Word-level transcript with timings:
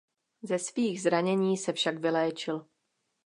Ze 0.41 0.59
svých 0.59 1.01
zranění 1.01 1.57
se 1.57 1.73
však 1.73 1.97
vyléčil. 1.97 2.65